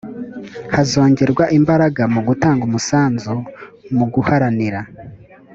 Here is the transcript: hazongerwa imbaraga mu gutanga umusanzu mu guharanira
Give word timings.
hazongerwa 0.73 1.43
imbaraga 1.57 2.03
mu 2.13 2.21
gutanga 2.27 2.61
umusanzu 2.69 3.33
mu 3.97 4.05
guharanira 4.13 4.81